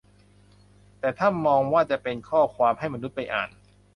[0.99, 3.49] แต่ถ้ามองว่าจะเป็นข้อความให้มนุษย์ไปอ่าน